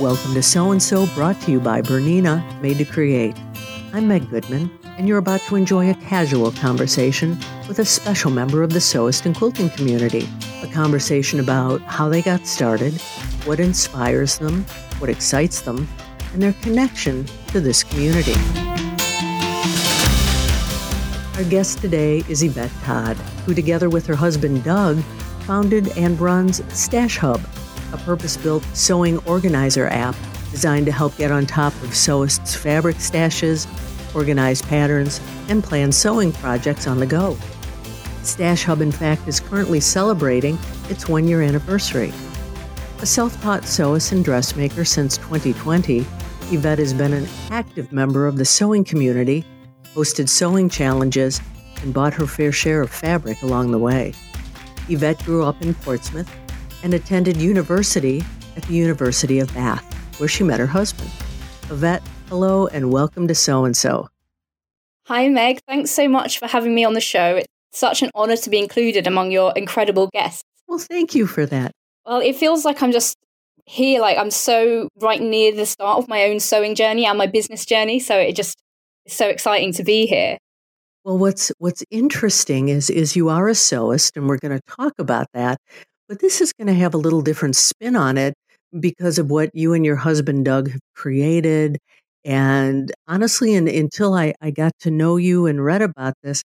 [0.00, 3.36] Welcome to Sew and So, brought to you by Bernina, made to create.
[3.92, 7.38] I'm Meg Goodman, and you're about to enjoy a casual conversation
[7.68, 10.28] with a special member of the sewist and quilting community.
[10.64, 13.00] A conversation about how they got started,
[13.44, 14.64] what inspires them,
[14.98, 15.86] what excites them,
[16.32, 18.34] and their connection to this community.
[21.36, 23.16] Our guest today is Yvette Todd,
[23.46, 24.98] who, together with her husband Doug,
[25.46, 27.40] founded and runs Stash Hub,
[27.94, 30.16] a purpose built sewing organizer app
[30.50, 33.66] designed to help get on top of sewists' fabric stashes,
[34.14, 37.36] organize patterns, and plan sewing projects on the go.
[38.22, 42.12] Stash Hub, in fact, is currently celebrating its one year anniversary.
[43.00, 46.06] A self taught sewist and dressmaker since 2020,
[46.50, 49.44] Yvette has been an active member of the sewing community,
[49.94, 51.40] hosted sewing challenges,
[51.82, 54.12] and bought her fair share of fabric along the way.
[54.88, 56.30] Yvette grew up in Portsmouth
[56.84, 58.22] and attended university
[58.56, 59.82] at the University of Bath,
[60.20, 61.10] where she met her husband.
[61.70, 64.08] Yvette, hello and welcome to Sew and So.
[65.06, 65.60] Hi, Meg.
[65.66, 67.36] Thanks so much for having me on the show.
[67.36, 70.44] It's such an honor to be included among your incredible guests.
[70.68, 71.72] Well, thank you for that.
[72.06, 73.16] Well, it feels like I'm just
[73.64, 77.26] here, like I'm so right near the start of my own sewing journey and my
[77.26, 77.98] business journey.
[77.98, 78.58] So it just
[79.06, 80.36] is so exciting to be here.
[81.04, 84.94] Well, what's what's interesting is is you are a sewist, and we're going to talk
[84.98, 85.58] about that.
[86.08, 88.34] But this is going to have a little different spin on it
[88.78, 91.78] because of what you and your husband, Doug, have created.
[92.24, 96.42] And honestly, and until I, I got to know you and read about this,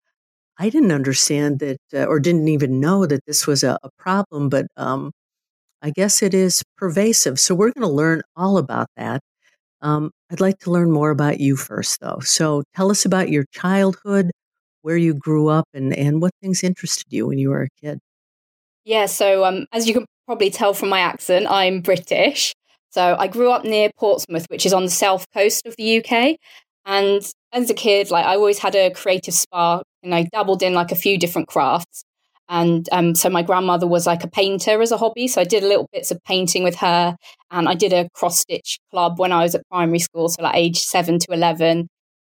[0.59, 4.49] I didn't understand that uh, or didn't even know that this was a, a problem.
[4.51, 5.13] But um,
[5.83, 7.41] I guess it is pervasive.
[7.41, 9.21] So we're going to learn all about that.
[9.83, 12.21] Um, I'd like to learn more about you first, though.
[12.21, 14.31] So tell us about your childhood,
[14.83, 18.01] where you grew up, and, and what things interested you when you were a kid.
[18.85, 22.55] Yeah, so um, as you can probably tell from my accent, I'm British.
[22.91, 26.39] So I grew up near Portsmouth, which is on the south coast of the UK.
[26.87, 30.75] And as a kid, like I always had a creative spark and I dabbled in
[30.75, 32.05] like a few different crafts.
[32.49, 35.29] And um, so my grandmother was like a painter as a hobby.
[35.29, 37.17] So I did a little bits of painting with her.
[37.51, 40.29] And I did a cross stitch club when I was at primary school.
[40.29, 41.89] So like age seven to 11,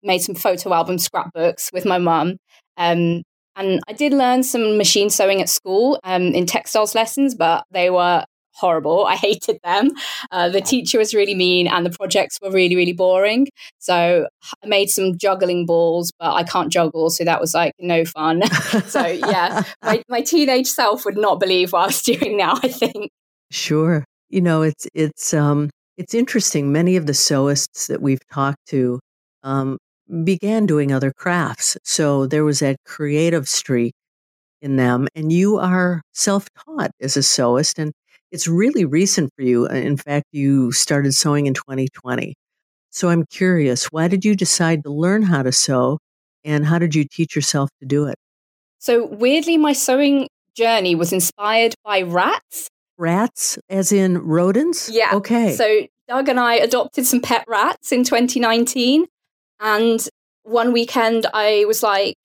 [0.03, 2.37] made some photo album scrapbooks with my mum.
[2.75, 3.21] Um,
[3.59, 7.89] and I did learn some machine sewing at school um, in textiles lessons, but they
[7.89, 9.05] were horrible.
[9.05, 9.91] I hated them.
[10.31, 13.47] Uh, the teacher was really mean and the projects were really, really boring.
[13.79, 14.27] So
[14.63, 17.09] I made some juggling balls, but I can't juggle.
[17.09, 18.47] So that was like no fun.
[18.87, 22.69] so yeah, my, my teenage self would not believe what I was doing now, I
[22.69, 23.11] think.
[23.51, 24.05] Sure.
[24.29, 26.71] You know, it's, it's, um, it's interesting.
[26.71, 29.01] Many of the sewists that we've talked to
[29.43, 29.77] um,
[30.23, 31.77] began doing other crafts.
[31.83, 33.93] So there was that creative streak
[34.61, 35.07] in them.
[35.15, 37.79] And you are self taught as a sewist.
[37.79, 37.91] And
[38.31, 39.67] it's really recent for you.
[39.67, 42.35] Uh, in fact, you started sewing in 2020.
[42.91, 45.99] So I'm curious, why did you decide to learn how to sew?
[46.43, 48.15] And how did you teach yourself to do it?
[48.79, 52.69] So, weirdly, my sewing journey was inspired by rats.
[52.97, 54.89] Rats, as in rodents?
[54.89, 55.11] Yeah.
[55.15, 55.53] Okay.
[55.53, 59.05] So, Doug and I adopted some pet rats in 2019.
[59.59, 59.99] And
[60.43, 62.15] one weekend, I was like,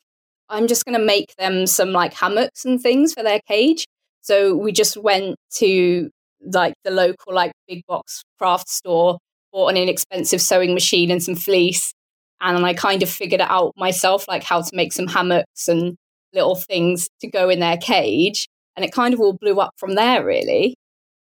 [0.49, 3.87] I'm just going to make them some like hammocks and things for their cage.
[4.21, 6.11] So we just went to
[6.53, 9.19] like the local like big box craft store,
[9.53, 11.93] bought an inexpensive sewing machine and some fleece,
[12.41, 15.97] and I kind of figured it out myself, like how to make some hammocks and
[16.33, 18.49] little things to go in their cage.
[18.77, 20.75] And it kind of all blew up from there, really.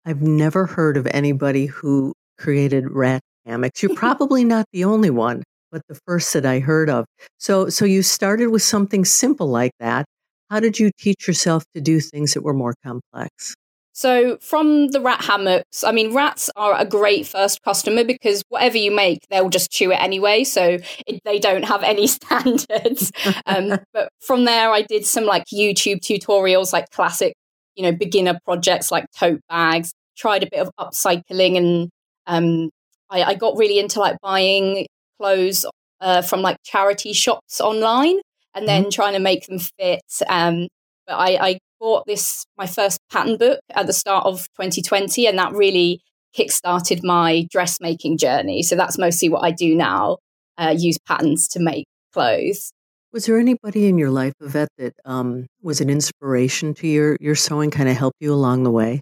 [0.04, 3.82] I've never heard of anybody who created rat hammocks.
[3.82, 7.06] You're probably not the only one but the first that I heard of.
[7.38, 10.04] So, so you started with something simple like that.
[10.50, 13.54] How did you teach yourself to do things that were more complex?
[13.94, 18.78] So, from the rat hammocks, I mean, rats are a great first customer because whatever
[18.78, 20.44] you make, they'll just chew it anyway.
[20.44, 23.12] So, it, they don't have any standards.
[23.44, 27.34] um, but from there, I did some like YouTube tutorials, like classic,
[27.74, 31.90] you know, beginner projects like tote bags, tried a bit of upcycling, and
[32.26, 32.70] um,
[33.10, 34.86] I, I got really into like buying
[35.22, 35.64] clothes
[36.00, 38.18] uh, from like charity shops online
[38.54, 38.90] and then mm-hmm.
[38.90, 40.02] trying to make them fit.
[40.28, 40.68] Um,
[41.06, 45.38] but I, I bought this, my first pattern book at the start of 2020, and
[45.38, 46.00] that really
[46.36, 48.62] kickstarted my dressmaking journey.
[48.62, 50.18] So that's mostly what I do now
[50.58, 52.72] uh, use patterns to make clothes.
[53.12, 57.34] Was there anybody in your life, Yvette, that um, was an inspiration to your, your
[57.34, 59.00] sewing, kind of helped you along the way?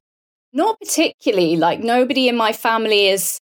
[0.52, 1.56] Not particularly.
[1.56, 3.38] Like, nobody in my family is,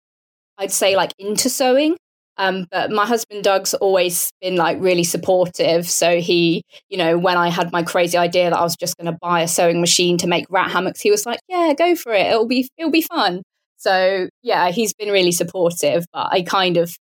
[0.57, 1.97] I'd say, like into sewing.
[2.37, 5.89] Um, but my husband Doug's always been like really supportive.
[5.89, 9.11] So he, you know, when I had my crazy idea that I was just going
[9.11, 12.13] to buy a sewing machine to make rat hammocks, he was like, "Yeah, go for
[12.13, 12.27] it.
[12.27, 13.41] It'll be it'll be fun."
[13.77, 16.95] So yeah, he's been really supportive, but I kind of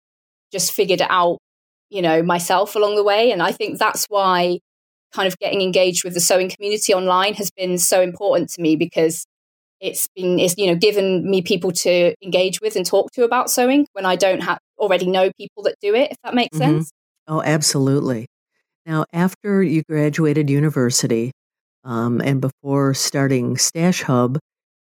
[0.51, 1.39] just figured it out,
[1.89, 3.31] you know, myself along the way.
[3.31, 4.59] And I think that's why
[5.13, 8.75] kind of getting engaged with the sewing community online has been so important to me
[8.75, 9.25] because
[9.79, 13.51] it's been it's you know given me people to engage with and talk to about
[13.51, 16.77] sewing when I don't have already know people that do it if that makes mm-hmm.
[16.79, 16.91] sense.
[17.27, 18.27] Oh, absolutely.
[18.85, 21.31] Now, after you graduated university
[21.83, 24.39] um, and before starting Stash Hub,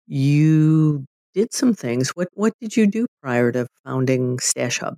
[0.06, 1.04] you
[1.34, 2.10] did some things.
[2.10, 4.96] What what did you do prior to founding Stash Hub?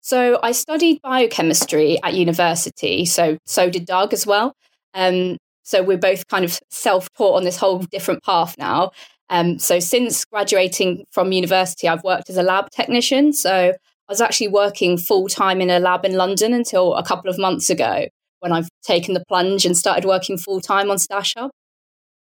[0.00, 3.04] So I studied biochemistry at university.
[3.04, 4.54] So so did Doug as well.
[4.94, 8.90] Um, so we're both kind of self-taught on this whole different path now.
[9.30, 13.32] Um, so since graduating from university, I've worked as a lab technician.
[13.32, 17.30] So I was actually working full time in a lab in London until a couple
[17.30, 18.08] of months ago
[18.40, 21.50] when I've taken the plunge and started working full time on Stash Hub.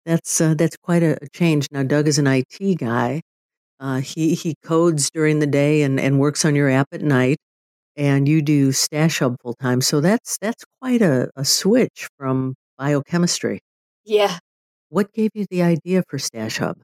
[0.07, 1.67] That's uh, that's quite a change.
[1.71, 3.21] Now, Doug is an IT guy.
[3.79, 7.37] Uh, he he codes during the day and, and works on your app at night
[7.97, 9.81] and you do Stash Hub full time.
[9.81, 13.61] So that's that's quite a, a switch from biochemistry.
[14.05, 14.39] Yeah.
[14.89, 16.77] What gave you the idea for Stash Hub?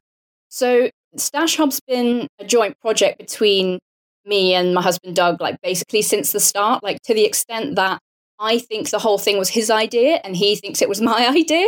[0.51, 3.79] So Stash Hub's been a joint project between
[4.25, 7.99] me and my husband Doug, like basically since the start, like to the extent that
[8.37, 11.67] I think the whole thing was his idea and he thinks it was my idea.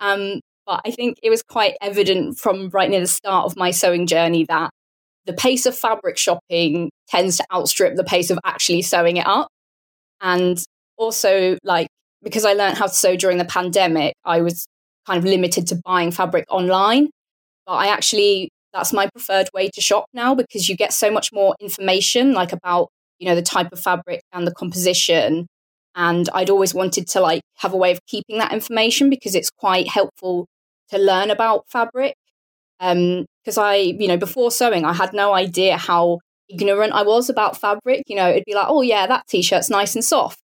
[0.00, 3.70] Um, but I think it was quite evident from right near the start of my
[3.70, 4.70] sewing journey that
[5.26, 9.48] the pace of fabric shopping tends to outstrip the pace of actually sewing it up.
[10.20, 10.62] And
[10.96, 11.86] also, like,
[12.22, 14.66] because I learned how to sew during the pandemic, I was
[15.06, 17.10] kind of limited to buying fabric online.
[17.66, 21.30] But I actually, that's my preferred way to shop now because you get so much
[21.32, 22.88] more information, like about,
[23.18, 25.46] you know, the type of fabric and the composition.
[25.94, 29.50] And I'd always wanted to like have a way of keeping that information because it's
[29.50, 30.46] quite helpful
[30.90, 32.14] to learn about fabric
[32.78, 36.18] because um, I, you know, before sewing, I had no idea how
[36.48, 38.02] ignorant I was about fabric.
[38.06, 40.40] You know, it'd be like, oh yeah, that t-shirt's nice and soft,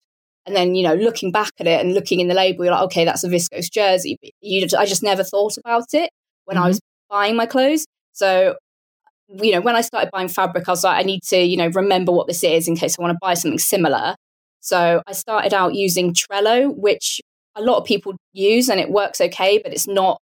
[0.46, 2.84] and then you know, looking back at it and looking in the label, you're like,
[2.84, 4.18] okay, that's a viscose jersey.
[4.22, 6.10] But you, I just never thought about it
[6.46, 6.66] when mm-hmm.
[6.66, 6.80] I was
[7.16, 7.86] buying my clothes.
[8.12, 8.58] So,
[9.30, 11.70] you know, when I started buying fabric, I was like, I need to, you know,
[11.70, 14.16] remember what this is in case I want to buy something similar.
[14.60, 17.22] So I started out using Trello, which
[17.56, 20.20] a lot of people use and it works okay, but it's not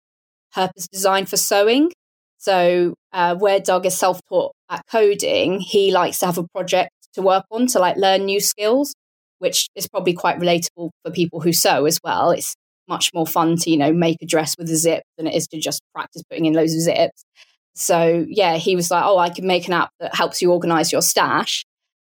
[0.53, 1.93] purpose designed for sewing.
[2.39, 7.21] So uh, where Doug is self-taught at coding, he likes to have a project to
[7.21, 8.93] work on to like learn new skills,
[9.39, 12.31] which is probably quite relatable for people who sew as well.
[12.31, 12.53] It's
[12.91, 15.47] much more fun to you know make a dress with a zip than it is
[15.47, 17.23] to just practice putting in loads of zips.
[17.73, 20.91] So yeah, he was like, "Oh, I can make an app that helps you organize
[20.91, 21.65] your stash."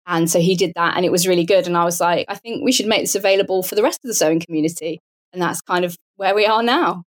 [0.08, 1.68] And so he did that, and it was really good.
[1.68, 4.10] And I was like, "I think we should make this available for the rest of
[4.10, 5.00] the sewing community."
[5.34, 7.04] And that's kind of where we are now.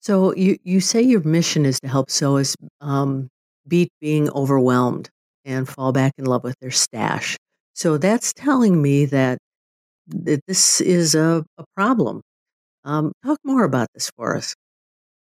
[0.00, 3.28] So you, you say your mission is to help sewers um,
[3.68, 5.10] beat being overwhelmed
[5.44, 7.36] and fall back in love with their stash.
[7.74, 9.38] So that's telling me that,
[10.08, 12.22] that this is a, a problem.
[12.84, 14.54] Um, talk more about this for us.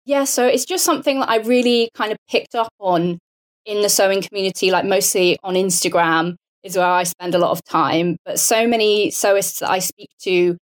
[0.04, 3.18] Yeah, so it's just something that I really kind of picked up on
[3.64, 7.64] in the sewing community, like mostly on Instagram is where I spend a lot of
[7.64, 8.16] time.
[8.24, 10.56] But so many sewists that I speak to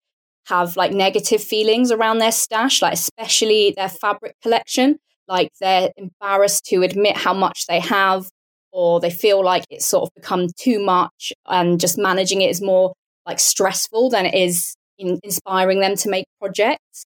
[0.46, 4.98] have like negative feelings around their stash, like especially their fabric collection.
[5.28, 8.26] Like they're embarrassed to admit how much they have,
[8.72, 12.60] or they feel like it's sort of become too much and just managing it is
[12.60, 12.92] more
[13.26, 17.04] like stressful than it is in inspiring them to make projects.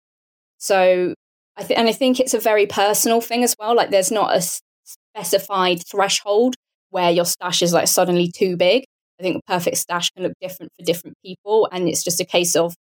[0.58, 1.14] So
[1.56, 3.76] I think, and I think it's a very personal thing as well.
[3.76, 4.42] Like there's not a
[4.84, 6.56] specified threshold
[6.90, 8.84] where your stash is like suddenly too big.
[9.20, 11.68] I think a perfect stash can look different for different people.
[11.72, 12.76] And it's just a case of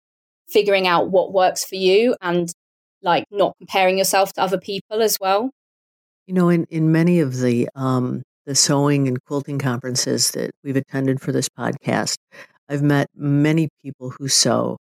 [0.48, 2.52] figuring out what works for you and
[3.02, 5.52] like not comparing yourself to other people as well.
[6.28, 10.76] You know, in, in many of the um, the sewing and quilting conferences that we've
[10.76, 12.18] attended for this podcast,
[12.70, 14.78] I've met many people who sew,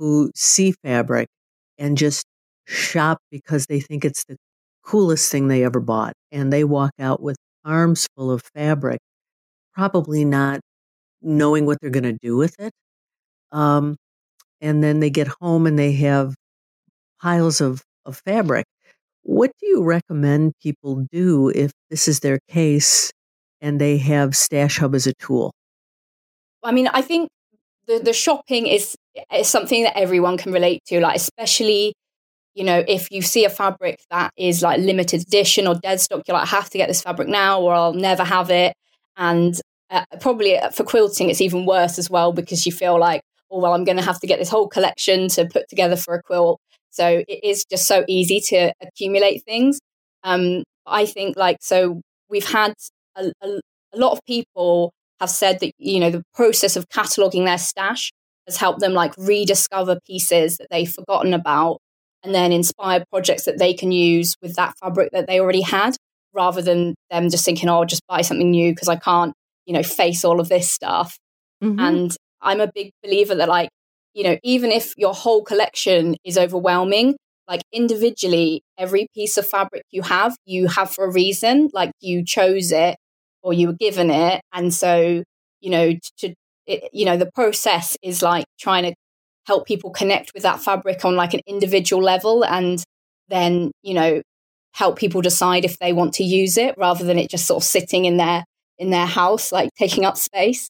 [0.00, 1.28] who see fabric
[1.78, 2.24] and just
[2.66, 4.36] shop because they think it's the
[4.82, 6.14] coolest thing they ever bought.
[6.32, 8.98] And they walk out with arms full of fabric,
[9.74, 10.60] probably not
[11.20, 12.72] knowing what they're going to do with it.
[13.52, 13.96] Um,
[14.62, 16.34] and then they get home and they have
[17.20, 18.64] piles of, of fabric.
[19.22, 23.10] What do you recommend people do if this is their case
[23.60, 25.52] and they have Stash Hub as a tool?
[26.62, 27.28] I mean, I think
[27.86, 28.96] the, the shopping is,
[29.34, 31.94] is something that everyone can relate to, like, especially,
[32.54, 36.22] you know, if you see a fabric that is like limited edition or dead stock,
[36.26, 38.74] you're like, I have to get this fabric now or I'll never have it.
[39.16, 39.54] And
[39.90, 43.60] uh, probably uh, for quilting, it's even worse as well because you feel like, oh,
[43.60, 46.22] well, I'm going to have to get this whole collection to put together for a
[46.22, 46.60] quilt.
[46.90, 49.80] So it is just so easy to accumulate things.
[50.22, 52.74] Um, I think like, so we've had
[53.16, 53.48] a, a,
[53.92, 58.12] a lot of people have said that you know the process of cataloging their stash
[58.46, 61.78] has helped them like rediscover pieces that they've forgotten about
[62.22, 65.96] and then inspire projects that they can use with that fabric that they already had
[66.32, 69.34] rather than them just thinking oh I'll just buy something new because I can't
[69.66, 71.18] you know face all of this stuff
[71.62, 71.78] mm-hmm.
[71.78, 73.68] and I'm a big believer that like
[74.14, 79.82] you know even if your whole collection is overwhelming like individually every piece of fabric
[79.90, 82.96] you have you have for a reason like you chose it
[83.42, 85.22] or you were given it and so
[85.60, 86.34] you know to
[86.66, 88.94] it, you know the process is like trying to
[89.46, 92.84] help people connect with that fabric on like an individual level and
[93.28, 94.20] then you know
[94.72, 97.66] help people decide if they want to use it rather than it just sort of
[97.66, 98.44] sitting in their
[98.78, 100.68] in their house like taking up space.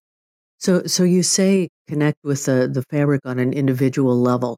[0.58, 4.56] So so you say connect with the the fabric on an individual level.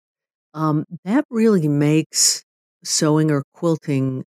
[0.55, 2.43] Um, that really makes
[2.85, 4.25] sewing or quilting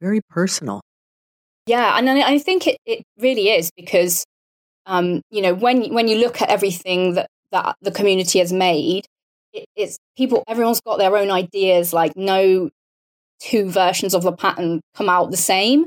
[0.00, 0.82] very personal
[1.66, 4.24] yeah and i think it, it really is because
[4.86, 9.06] um, you know when when you look at everything that that the community has made
[9.54, 12.68] it, it's people everyone's got their own ideas like no
[13.40, 15.86] two versions of a pattern come out the same.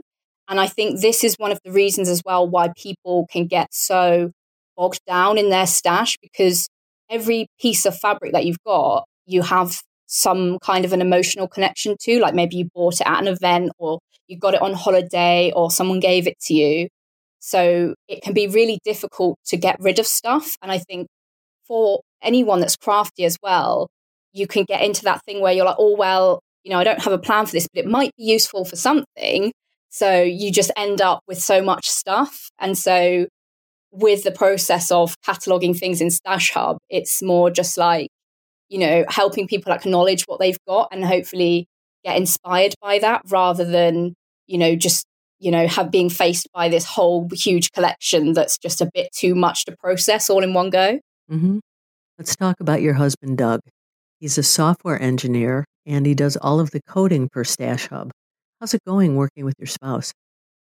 [0.50, 3.74] And i think this is one of the reasons as well why people can get
[3.74, 4.32] so
[4.78, 6.70] bogged down in their stash because
[7.10, 11.96] every piece of fabric that you've got you have some kind of an emotional connection
[12.00, 15.52] to like maybe you bought it at an event or you got it on holiday
[15.56, 16.88] or someone gave it to you
[17.40, 21.08] so it can be really difficult to get rid of stuff and i think
[21.68, 23.90] for anyone that's crafty as well,
[24.34, 27.02] you can get into that thing where you're like, oh, well, you know, I don't
[27.02, 29.52] have a plan for this, but it might be useful for something.
[29.90, 32.50] So you just end up with so much stuff.
[32.60, 33.28] And so
[33.92, 38.10] with the process of cataloging things in Stash Hub, it's more just like,
[38.70, 41.68] you know, helping people acknowledge what they've got and hopefully
[42.04, 44.14] get inspired by that rather than,
[44.46, 45.06] you know, just,
[45.40, 49.36] you know, have being faced by this whole huge collection that's just a bit too
[49.36, 51.00] much to process all in one go.
[51.32, 51.60] Mm-hmm.
[52.18, 53.62] Let's talk about your husband, Doug.
[54.20, 58.12] He's a software engineer and he does all of the coding for Stash Hub.
[58.60, 60.14] How's it going working with your spouse?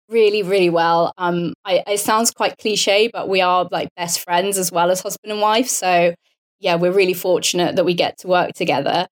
[0.07, 1.13] Really, really well.
[1.17, 5.01] Um, I, it sounds quite cliche, but we are like best friends as well as
[5.01, 5.67] husband and wife.
[5.67, 6.13] So,
[6.61, 9.07] yeah, we're really fortunate that we get to work together.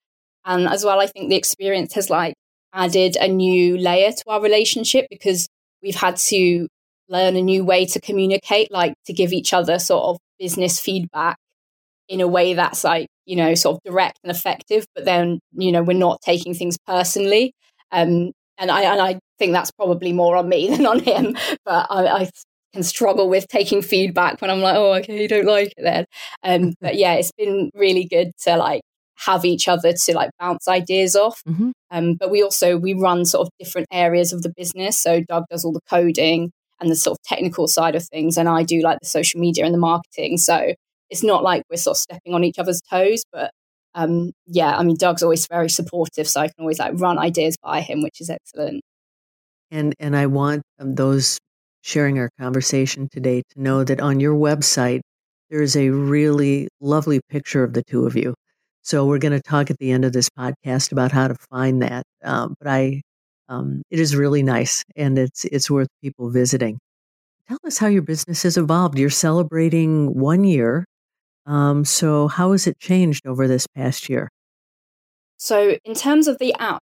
[0.45, 2.35] And as well, I think the experience has like
[2.73, 5.49] added a new layer to our relationship because
[5.83, 6.67] we've had to
[7.09, 11.37] learn a new way to communicate, like to give each other sort of business feedback
[12.07, 15.71] in a way that's like you know sort of direct and effective but then you
[15.71, 17.53] know we're not taking things personally
[17.91, 21.85] um and i and i think that's probably more on me than on him but
[21.89, 22.29] i, I
[22.73, 26.05] can struggle with taking feedback when i'm like oh okay you don't like it then.
[26.43, 28.81] Um but yeah it's been really good to like
[29.25, 31.41] have each other to like bounce ideas off.
[31.47, 31.71] Mm-hmm.
[31.91, 35.01] um but we also we run sort of different areas of the business.
[35.01, 38.47] So doug does all the coding and the sort of technical side of things and
[38.47, 40.37] i do like the social media and the marketing.
[40.37, 40.73] So
[41.09, 43.51] it's not like we're sort of stepping on each other's toes, but
[43.95, 47.57] um, yeah, I mean, Doug's always very supportive, so I can always like run ideas
[47.61, 48.81] by him, which is excellent.
[49.71, 51.37] And and I want um, those
[51.81, 55.01] sharing our conversation today to know that on your website
[55.49, 58.35] there is a really lovely picture of the two of you.
[58.81, 61.81] So we're going to talk at the end of this podcast about how to find
[61.81, 62.03] that.
[62.23, 63.01] Um, but I,
[63.47, 66.77] um, it is really nice, and it's it's worth people visiting.
[67.47, 68.99] Tell us how your business has evolved.
[68.99, 70.85] You're celebrating one year
[71.49, 74.29] um, so, how has it changed over this past year?
[75.37, 76.83] So, in terms of the app,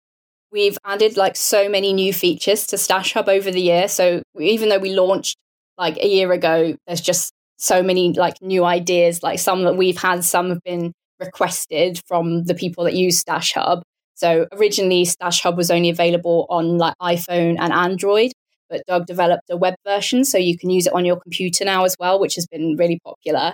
[0.52, 3.88] we've added like so many new features to Stash Hub over the year.
[3.88, 5.36] So, even though we launched
[5.78, 9.22] like a year ago, there's just so many like new ideas.
[9.22, 13.52] Like some that we've had, some have been requested from the people that use Stash
[13.54, 13.82] Hub.
[14.14, 18.32] So, originally, Stash Hub was only available on like iPhone and Android.
[18.68, 21.84] But Doug developed a web version, so you can use it on your computer now
[21.84, 23.52] as well, which has been really popular.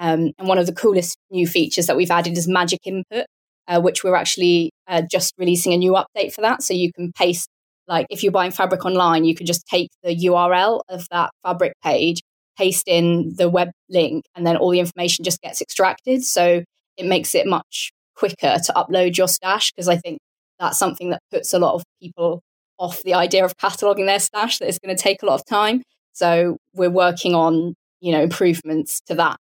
[0.00, 3.26] Um, and one of the coolest new features that we've added is Magic Input,
[3.68, 6.62] uh, which we're actually uh, just releasing a new update for that.
[6.62, 7.48] So you can paste,
[7.86, 11.74] like if you're buying fabric online, you can just take the URL of that fabric
[11.84, 12.20] page,
[12.56, 16.24] paste in the web link, and then all the information just gets extracted.
[16.24, 16.64] So
[16.96, 20.18] it makes it much quicker to upload your stash because I think
[20.58, 22.40] that's something that puts a lot of people
[22.78, 25.46] off the idea of cataloging their stash that it's going to take a lot of
[25.46, 25.82] time.
[26.12, 29.36] So we're working on, you know, improvements to that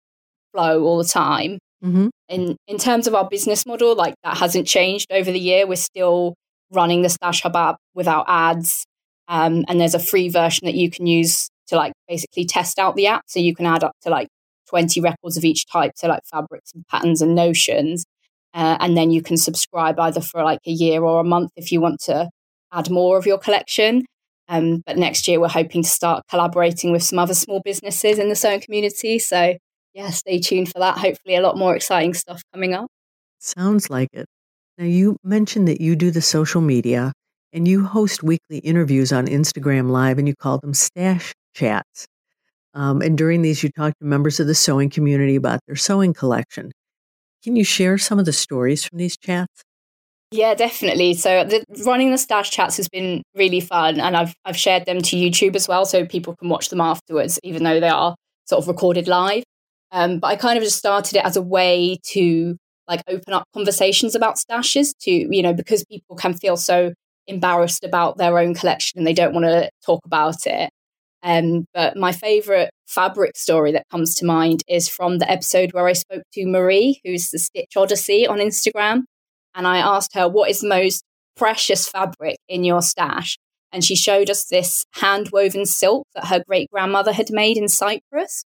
[0.53, 1.59] flow all the time.
[1.85, 2.09] Mm-hmm.
[2.29, 5.67] In in terms of our business model, like that hasn't changed over the year.
[5.67, 6.35] We're still
[6.73, 8.87] running the Stash Hub app without ads,
[9.29, 12.97] um, and there's a free version that you can use to like basically test out
[12.97, 13.25] the app.
[13.27, 14.29] So you can add up to like
[14.71, 18.07] 20 records of each type, so like fabrics and patterns and notions,
[18.55, 21.71] uh, and then you can subscribe either for like a year or a month if
[21.71, 22.31] you want to
[22.73, 24.05] add more of your collection.
[24.49, 28.29] Um, but next year, we're hoping to start collaborating with some other small businesses in
[28.29, 29.19] the sewing community.
[29.19, 29.57] So,
[29.95, 30.99] yeah, stay tuned for that.
[30.99, 32.87] Hopefully, a lot more exciting stuff coming up.
[33.39, 34.27] Sounds like it.
[34.77, 37.13] Now, you mentioned that you do the social media
[37.53, 42.07] and you host weekly interviews on Instagram Live and you call them stash chats.
[42.75, 46.13] Um, and during these, you talk to members of the sewing community about their sewing
[46.13, 46.73] collection.
[47.45, 49.63] Can you share some of the stories from these chats?
[50.33, 51.15] Yeah, definitely.
[51.15, 55.01] So the, running the stash chats has been really fun, and I've I've shared them
[55.01, 58.61] to YouTube as well, so people can watch them afterwards, even though they are sort
[58.61, 59.45] of recorded live.
[59.95, 62.57] Um, but I kind of just started it as a way to
[62.89, 66.93] like open up conversations about stashes to you know because people can feel so
[67.27, 70.69] embarrassed about their own collection and they don't want to talk about it.
[71.23, 75.89] Um, but my favorite fabric story that comes to mind is from the episode where
[75.89, 79.05] I spoke to Marie, who's the Stitch Odyssey on Instagram.
[79.55, 81.03] And I asked her, What is the most
[81.37, 83.39] precious fabric in your stash?
[83.73, 87.69] And she showed us this hand woven silk that her great grandmother had made in
[87.69, 88.45] Cyprus.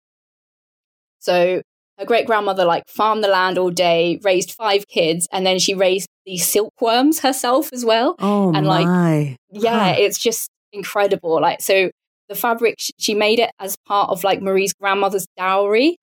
[1.25, 1.63] So
[1.99, 5.75] her great grandmother like farmed the land all day, raised five kids, and then she
[5.75, 8.17] raised these silkworms herself as well.
[8.19, 8.83] Oh and my.
[8.83, 9.95] like yeah, huh.
[9.99, 11.41] it's just incredible.
[11.41, 11.91] Like so
[12.29, 15.97] the fabric she made it as part of like Marie's grandmother's dowry.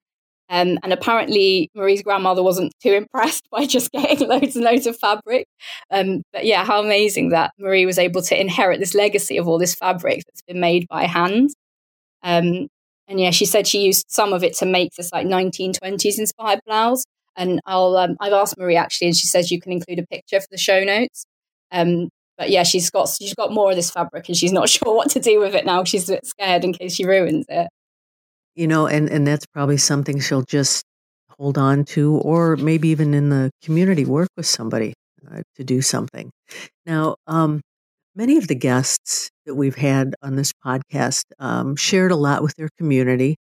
[0.50, 4.98] Um, and apparently Marie's grandmother wasn't too impressed by just getting loads and loads of
[4.98, 5.46] fabric.
[5.90, 9.58] Um, but yeah, how amazing that Marie was able to inherit this legacy of all
[9.58, 11.52] this fabric that's been made by hand.
[12.24, 12.68] Um,
[13.12, 16.62] and yeah, she said she used some of it to make this like 1920s inspired
[16.66, 17.04] blouse.
[17.36, 20.40] And I'll um, I've asked Marie actually, and she says you can include a picture
[20.40, 21.26] for the show notes.
[21.72, 24.96] Um, but yeah, she's got she's got more of this fabric, and she's not sure
[24.96, 25.84] what to do with it now.
[25.84, 27.68] She's a bit scared in case she ruins it.
[28.56, 30.84] You know, and and that's probably something she'll just
[31.38, 34.94] hold on to, or maybe even in the community work with somebody
[35.30, 36.32] uh, to do something.
[36.86, 37.62] Now, um,
[38.16, 42.56] many of the guests that we've had on this podcast um, shared a lot with
[42.56, 43.38] their community,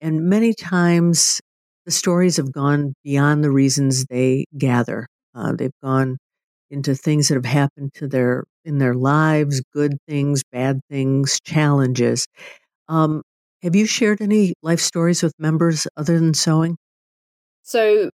[0.00, 1.40] and many times
[1.86, 5.06] the stories have gone beyond the reasons they gather.
[5.34, 6.18] Uh, they've gone
[6.70, 12.26] into things that have happened to their in their lives, good things, bad things, challenges.
[12.88, 13.22] Um,
[13.62, 16.76] have you shared any life stories with members other than sewing?
[17.62, 18.10] So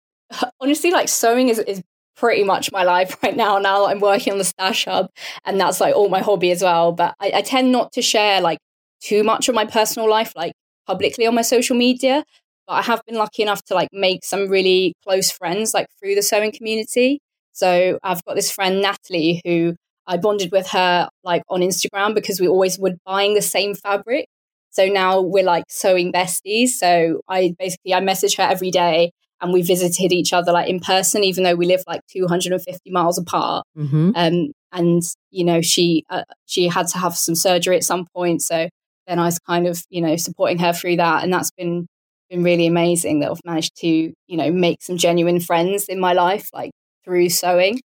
[0.60, 1.82] honestly, like sewing is, is
[2.16, 3.58] pretty much my life right now.
[3.58, 5.08] Now I'm working on the Stash Hub,
[5.44, 6.92] and that's like all my hobby as well.
[6.92, 8.58] But I, I tend not to share like
[9.00, 10.52] too much of my personal life, like
[10.86, 12.24] publicly on my social media.
[12.66, 16.14] But I have been lucky enough to like make some really close friends like through
[16.14, 17.20] the sewing community.
[17.52, 19.74] So I've got this friend Natalie who
[20.06, 24.26] I bonded with her like on Instagram because we always were buying the same fabric.
[24.70, 26.68] So now we're like sewing besties.
[26.68, 29.12] So I basically I message her every day
[29.42, 33.18] and we visited each other like in person, even though we live like 250 miles
[33.18, 33.66] apart.
[33.76, 34.12] Mm-hmm.
[34.14, 38.40] Um, and you know, she uh, she had to have some surgery at some point,
[38.40, 38.68] so
[39.06, 41.86] then I was kind of you know supporting her through that, and that's been
[42.30, 46.14] been really amazing that I've managed to you know make some genuine friends in my
[46.14, 46.70] life, like
[47.04, 47.80] through sewing.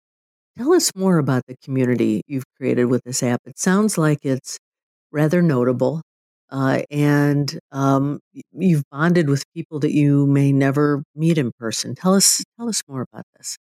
[0.58, 3.42] Tell us more about the community you've created with this app.
[3.46, 4.60] It sounds like it's
[5.12, 6.02] rather notable.
[6.52, 8.20] Uh, and um,
[8.52, 11.96] you've bonded with people that you may never meet in person.
[11.96, 13.58] Tell us, tell us more about this.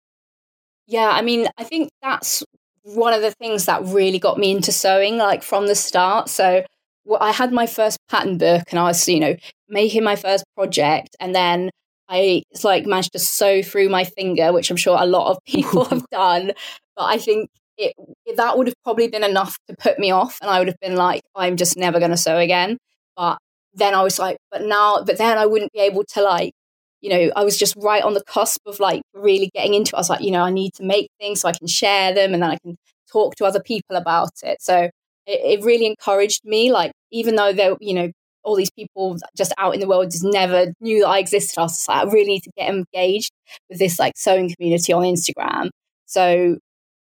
[0.85, 2.43] Yeah, I mean, I think that's
[2.83, 6.29] one of the things that really got me into sewing, like from the start.
[6.29, 6.63] So
[7.05, 9.35] well, I had my first pattern book, and I was, you know,
[9.69, 11.69] making my first project, and then
[12.09, 15.85] I like managed to sew through my finger, which I'm sure a lot of people
[15.89, 16.51] have done.
[16.95, 17.93] But I think it,
[18.35, 20.95] that would have probably been enough to put me off and I would have been
[20.95, 22.77] like I'm just never going to sew again
[23.15, 23.37] but
[23.73, 26.53] then I was like but now but then I wouldn't be able to like
[27.01, 29.97] you know I was just right on the cusp of like really getting into it
[29.97, 32.33] I was like you know I need to make things so I can share them
[32.33, 32.75] and then I can
[33.11, 34.89] talk to other people about it so
[35.25, 38.11] it, it really encouraged me like even though there you know
[38.43, 41.57] all these people just out in the world just never knew that I existed.
[41.57, 43.31] I was like, I really need to get engaged
[43.69, 45.69] with this like sewing community on Instagram.
[46.05, 46.57] So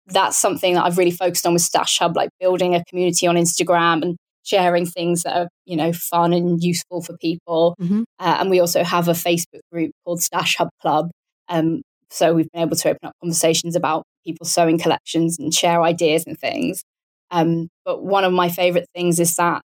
[0.07, 3.35] that's something that I've really focused on with Stash Hub, like building a community on
[3.35, 7.75] Instagram and sharing things that are you know fun and useful for people.
[7.81, 8.03] Mm-hmm.
[8.19, 11.09] Uh, and we also have a Facebook group called Stash Hub Club.
[11.49, 15.81] Um, so we've been able to open up conversations about people sewing collections and share
[15.81, 16.83] ideas and things.
[17.31, 19.61] Um, but one of my favorite things is that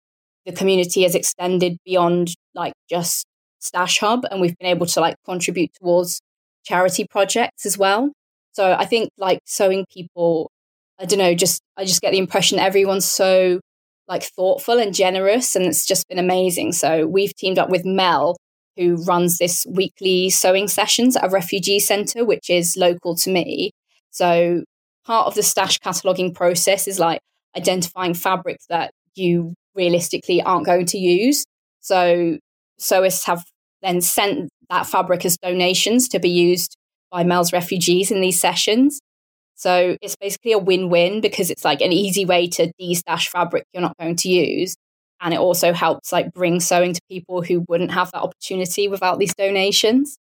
[0.45, 3.25] the community has extended beyond like just
[3.59, 6.21] Stash Hub, and we've been able to like contribute towards
[6.63, 8.11] charity projects as well.
[8.59, 10.51] So I think like sewing people,
[10.99, 13.61] I don't know, just I just get the impression everyone's so
[14.09, 16.73] like thoughtful and generous, and it's just been amazing.
[16.73, 18.35] So we've teamed up with Mel,
[18.75, 23.71] who runs this weekly sewing sessions at a refugee centre, which is local to me.
[24.11, 24.65] So
[25.05, 27.21] part of the stash cataloguing process is like
[27.55, 31.45] identifying fabrics that you realistically aren't going to use.
[31.79, 32.37] So
[32.77, 33.41] sewists have
[33.81, 36.75] then sent that fabric as donations to be used
[37.11, 38.99] by Mel's refugees in these sessions.
[39.55, 43.65] So it's basically a win win because it's like an easy way to de-stash fabric
[43.73, 44.75] you're not going to use.
[45.21, 49.19] And it also helps like bring sewing to people who wouldn't have that opportunity without
[49.19, 50.17] these donations.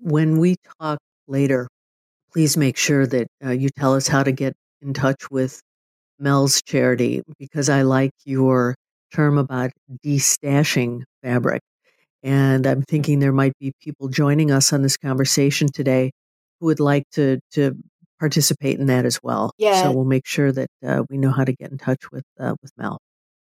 [0.00, 1.66] When we talk later,
[2.32, 5.62] please make sure that uh, you tell us how to get in touch with
[6.18, 8.74] Mel's charity because I like your
[9.14, 9.70] term about
[10.04, 11.62] destashing fabric.
[12.22, 16.12] And I'm thinking there might be people joining us on this conversation today
[16.60, 17.76] who would like to to
[18.20, 19.52] participate in that as well.
[19.58, 19.82] Yeah.
[19.82, 22.54] So we'll make sure that uh, we know how to get in touch with uh,
[22.62, 22.98] with Mel.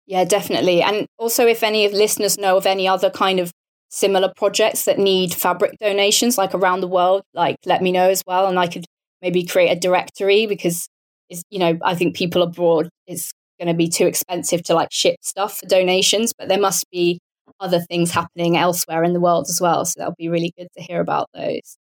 [0.07, 0.81] Yeah, definitely.
[0.81, 3.51] And also, if any of listeners know of any other kind of
[3.89, 8.23] similar projects that need fabric donations, like around the world, like let me know as
[8.25, 8.85] well, and I could
[9.21, 10.87] maybe create a directory because
[11.29, 14.91] it's you know I think people abroad it's going to be too expensive to like
[14.91, 17.19] ship stuff for donations, but there must be
[17.59, 19.85] other things happening elsewhere in the world as well.
[19.85, 21.77] So that'll be really good to hear about those.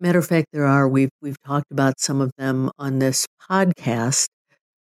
[0.00, 0.88] Matter of fact, there are.
[0.88, 4.28] We've we've talked about some of them on this podcast,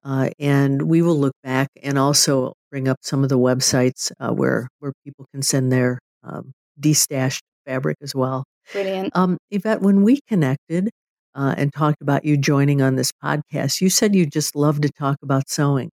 [0.05, 4.33] uh, and we will look back and also bring up some of the websites uh,
[4.33, 8.45] where where people can send their um, destashed fabric as well.
[8.73, 9.17] Brilliant.
[9.17, 10.91] Um, Yvette, when we connected
[11.35, 14.91] uh, and talked about you joining on this podcast, you said you just love to
[14.91, 15.91] talk about sewing.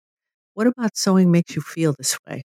[0.55, 2.43] What about sewing makes you feel this way?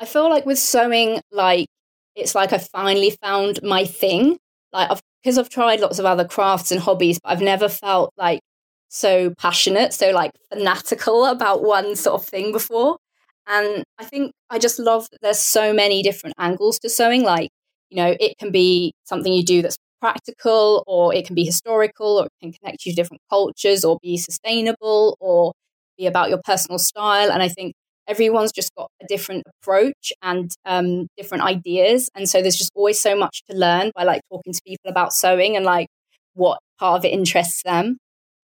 [0.00, 1.68] I feel like with sewing, like
[2.16, 4.38] it's like I finally found my thing.
[4.72, 8.12] Like I've because I've tried lots of other crafts and hobbies, but I've never felt
[8.16, 8.40] like
[8.88, 12.98] so passionate, so like fanatical about one sort of thing before.
[13.46, 17.22] And I think I just love that there's so many different angles to sewing.
[17.24, 17.50] Like,
[17.90, 22.18] you know, it can be something you do that's practical, or it can be historical,
[22.20, 25.52] or it can connect you to different cultures, or be sustainable, or
[25.98, 27.30] be about your personal style.
[27.32, 27.74] And I think
[28.10, 32.10] everyone's just got a different approach and um, different ideas.
[32.14, 35.12] And so there's just always so much to learn by like talking to people about
[35.12, 35.86] sewing and like
[36.34, 37.98] what part of it interests them.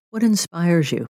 [0.09, 1.05] What inspires you?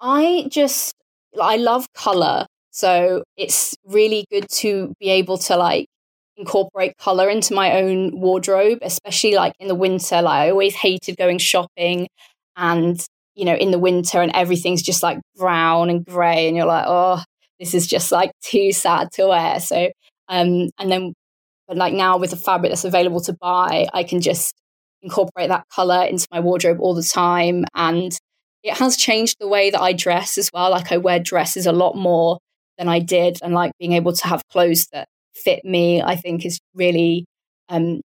[0.00, 0.94] I just
[1.40, 2.46] i love color.
[2.70, 5.86] So it's really good to be able to like
[6.36, 10.22] incorporate color into my own wardrobe especially like in the winter.
[10.22, 12.08] Like i always hated going shopping
[12.56, 13.04] and
[13.34, 16.84] you know in the winter and everything's just like brown and gray and you're like
[16.86, 17.22] oh
[17.58, 19.60] this is just like too sad to wear.
[19.60, 19.90] So,
[20.28, 21.14] um, and then,
[21.66, 24.54] but like now with the fabric that's available to buy, I can just
[25.02, 27.64] incorporate that color into my wardrobe all the time.
[27.74, 28.16] And
[28.62, 30.70] it has changed the way that I dress as well.
[30.70, 32.38] Like I wear dresses a lot more
[32.76, 33.38] than I did.
[33.42, 37.24] And like being able to have clothes that fit me, I think is really,
[37.68, 38.00] um,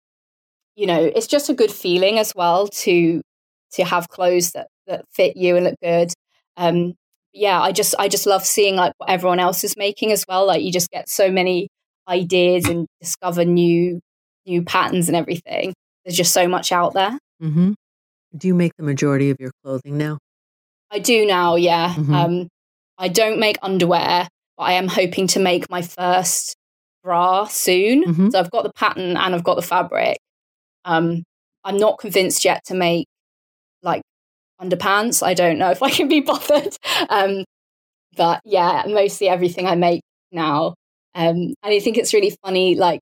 [0.76, 3.20] you know, it's just a good feeling as well to,
[3.72, 6.12] to have clothes that, that fit you and look good.
[6.56, 6.94] Um,
[7.32, 10.46] yeah, I just I just love seeing like what everyone else is making as well.
[10.46, 11.68] Like you just get so many
[12.08, 14.00] ideas and discover new
[14.46, 15.72] new patterns and everything.
[16.04, 17.18] There's just so much out there.
[17.42, 17.72] Mm-hmm.
[18.36, 20.18] Do you make the majority of your clothing now?
[20.90, 21.56] I do now.
[21.56, 21.94] Yeah.
[21.94, 22.14] Mm-hmm.
[22.14, 22.48] Um,
[22.98, 26.56] I don't make underwear, but I am hoping to make my first
[27.02, 28.04] bra soon.
[28.04, 28.30] Mm-hmm.
[28.30, 30.18] So I've got the pattern and I've got the fabric.
[30.84, 31.22] Um,
[31.64, 33.06] I'm not convinced yet to make
[33.82, 34.02] like
[34.60, 35.22] underpants.
[35.24, 36.76] I don't know if I can be bothered.
[37.08, 37.44] Um,
[38.16, 40.74] but yeah, mostly everything I make now.
[41.14, 43.00] Um, and I think it's really funny, like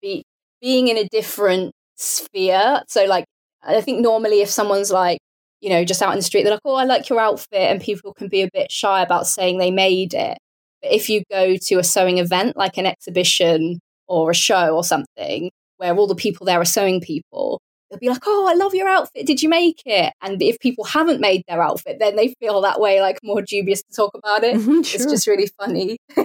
[0.00, 0.24] be,
[0.60, 2.82] being in a different sphere.
[2.88, 3.24] So, like,
[3.62, 5.18] I think normally if someone's like,
[5.60, 7.52] you know, just out in the street, they're like, oh, I like your outfit.
[7.52, 10.38] And people can be a bit shy about saying they made it.
[10.82, 14.82] But if you go to a sewing event, like an exhibition or a show or
[14.82, 18.74] something, where all the people there are sewing people, they'll be like, "Oh, I love
[18.74, 19.26] your outfit.
[19.26, 22.80] Did you make it?" And if people haven't made their outfit, then they feel that
[22.80, 24.56] way, like more dubious to talk about it.
[24.56, 25.00] Mm-hmm, sure.
[25.00, 25.98] It's just really funny.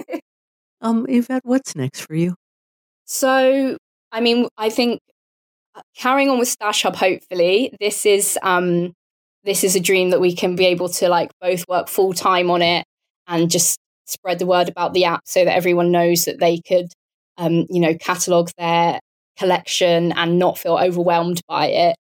[0.80, 2.34] um, Yvette, what's next for you?
[3.04, 3.76] So,
[4.12, 5.00] I mean, I think
[5.74, 6.96] uh, carrying on with Stash Hub.
[6.96, 8.92] Hopefully, this is um,
[9.44, 12.50] this is a dream that we can be able to like both work full time
[12.50, 12.84] on it
[13.26, 16.92] and just spread the word about the app so that everyone knows that they could
[17.38, 19.00] um, you know, catalog their
[19.38, 21.96] collection and not feel overwhelmed by it.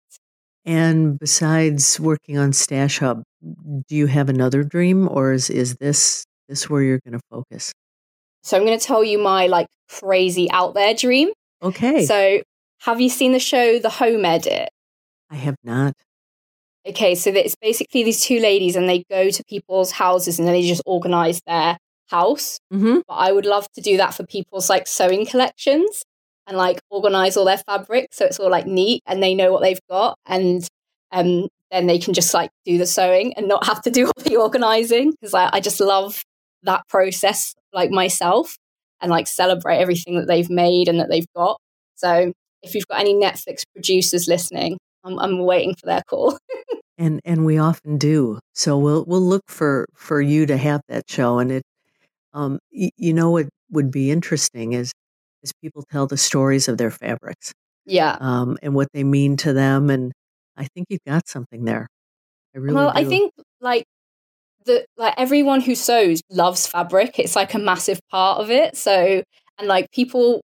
[0.64, 6.24] And besides working on Stash Hub, do you have another dream or is, is this
[6.48, 7.72] this where you're going to focus?
[8.42, 11.30] So I'm going to tell you my like crazy out there dream.
[11.62, 12.04] Okay.
[12.06, 12.42] So
[12.80, 14.68] have you seen the show The Home Edit?
[15.30, 15.94] I have not.
[16.86, 20.52] Okay, so it's basically these two ladies and they go to people's houses and then
[20.52, 22.58] they just organize their house.
[22.72, 22.98] Mm-hmm.
[23.08, 26.04] But I would love to do that for people's like sewing collections
[26.46, 29.62] and like organize all their fabric so it's all like neat and they know what
[29.62, 30.66] they've got and
[31.12, 34.22] um then they can just like do the sewing and not have to do all
[34.24, 36.22] the organizing because I, I just love
[36.62, 38.56] that process like myself
[39.00, 41.58] and like celebrate everything that they've made and that they've got.
[41.96, 46.38] So if you've got any Netflix producers listening, I'm, I'm waiting for their call.
[46.98, 48.38] and and we often do.
[48.54, 51.38] So we'll we'll look for for you to have that show.
[51.38, 51.62] And it,
[52.32, 54.92] um, y- you know, what would be interesting is
[55.44, 57.52] is people tell the stories of their fabrics.
[57.86, 58.16] Yeah.
[58.20, 60.12] Um, and what they mean to them, and
[60.56, 61.86] I think you've got something there.
[62.54, 62.74] I really.
[62.74, 62.98] Well, do.
[62.98, 63.84] I think like
[64.64, 67.18] the like everyone who sews loves fabric.
[67.18, 68.76] It's like a massive part of it.
[68.76, 69.22] So
[69.58, 70.40] and like people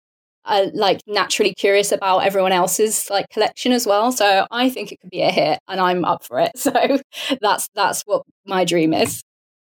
[0.46, 4.12] are like naturally curious about everyone else's like collection as well.
[4.12, 6.52] So I think it could be a hit, and I'm up for it.
[6.60, 7.00] So
[7.42, 9.22] that's that's what my dream is.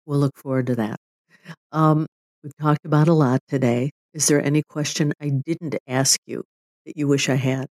[0.06, 0.98] We'll look forward to that.
[1.72, 2.08] Um,
[2.44, 3.92] we've talked about a lot today.
[4.13, 6.43] Is there any question I didn't ask you
[6.86, 7.67] that you wish I had?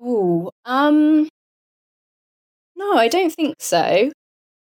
[0.00, 1.28] Oh, um,
[2.76, 4.10] no, I don't think so.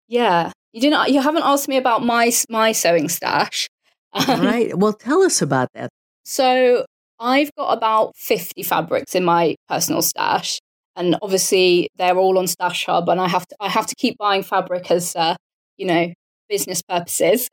[0.08, 1.10] Yeah, you didn't.
[1.10, 3.68] You haven't asked me about my my sewing stash.
[4.12, 4.76] All right.
[4.76, 5.90] Well, tell us about that.
[6.24, 6.84] So
[7.18, 10.58] I've got about fifty fabrics in my personal stash,
[10.96, 14.18] and obviously they're all on Stash Hub, and I have to I have to keep
[14.18, 15.36] buying fabric as uh,
[15.78, 16.12] you know
[16.48, 17.48] business purposes.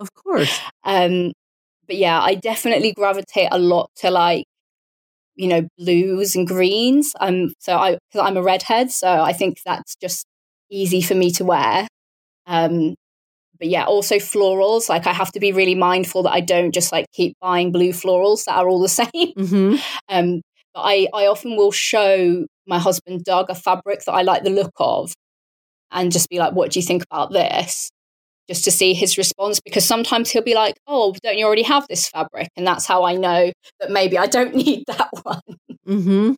[0.00, 0.58] Of course.
[0.84, 1.32] um,
[1.92, 4.46] but yeah, I definitely gravitate a lot to like
[5.34, 7.12] you know blues and greens.
[7.20, 10.24] Um, so I because I'm a redhead, so I think that's just
[10.70, 11.86] easy for me to wear.
[12.46, 12.94] Um,
[13.58, 14.88] but yeah, also florals.
[14.88, 17.90] Like I have to be really mindful that I don't just like keep buying blue
[17.92, 19.10] florals that are all the same.
[19.12, 19.74] Mm-hmm.
[20.08, 20.40] Um,
[20.72, 24.50] but I, I often will show my husband Doug a fabric that I like the
[24.50, 25.12] look of
[25.90, 27.90] and just be like, what do you think about this?
[28.48, 31.86] Just to see his response because sometimes he'll be like, oh, don't you already have
[31.88, 32.48] this fabric?
[32.56, 35.40] And that's how I know that maybe I don't need that one.
[35.86, 36.32] Mm-hmm.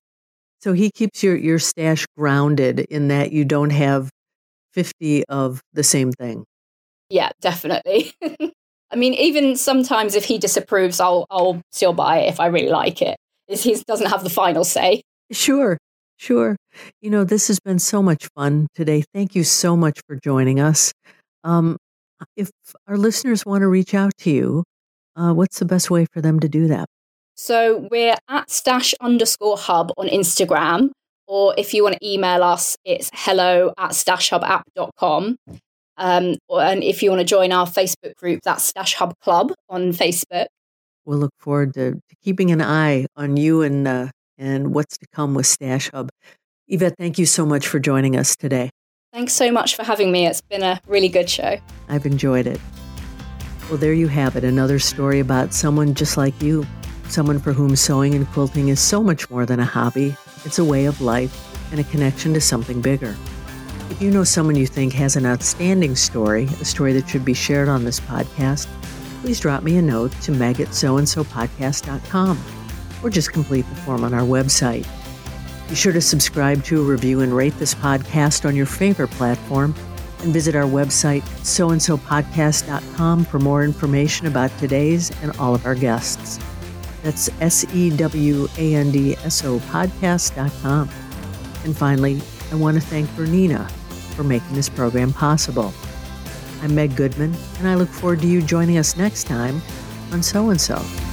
[0.60, 4.10] So he keeps your, your stash grounded in that you don't have
[4.74, 6.44] 50 of the same thing.
[7.08, 8.12] Yeah, definitely.
[8.90, 12.68] I mean, even sometimes if he disapproves, I'll I'll still buy it if I really
[12.68, 13.16] like it.
[13.48, 15.02] He doesn't have the final say.
[15.32, 15.76] Sure,
[16.16, 16.56] sure.
[17.02, 19.04] You know, this has been so much fun today.
[19.12, 20.92] Thank you so much for joining us.
[21.42, 21.76] Um,
[22.36, 22.50] if
[22.86, 24.64] our listeners want to reach out to you,
[25.16, 26.86] uh, what's the best way for them to do that?
[27.36, 30.90] So we're at stash underscore hub on Instagram,
[31.26, 35.36] or if you want to email us, it's hello at stashhubapp.com.
[35.96, 39.92] Um, and if you want to join our Facebook group, that's Stash Hub Club on
[39.92, 40.46] Facebook.
[41.04, 44.08] We'll look forward to, to keeping an eye on you and uh,
[44.38, 46.10] and what's to come with Stash Hub.
[46.66, 48.70] Yvette, thank you so much for joining us today.
[49.14, 50.26] Thanks so much for having me.
[50.26, 51.56] It's been a really good show.
[51.88, 52.60] I've enjoyed it.
[53.68, 56.66] Well, there you have it, another story about someone just like you,
[57.04, 60.16] someone for whom sewing and quilting is so much more than a hobby.
[60.44, 61.32] It's a way of life
[61.70, 63.14] and a connection to something bigger.
[63.88, 67.34] If you know someone you think has an outstanding story, a story that should be
[67.34, 68.66] shared on this podcast,
[69.20, 72.44] please drop me a note to meg at sewandsopodcast.com
[73.04, 74.84] or just complete the form on our website.
[75.68, 79.74] Be sure to subscribe to, review, and rate this podcast on your favorite platform
[80.22, 86.38] and visit our website, sewandsopodcast.com, for more information about today's and all of our guests.
[87.02, 90.88] That's S E W A N D S O podcast.com.
[91.64, 93.70] And finally, I want to thank Bernina
[94.14, 95.72] for making this program possible.
[96.62, 99.60] I'm Meg Goodman, and I look forward to you joining us next time
[100.12, 101.03] on Sew and So.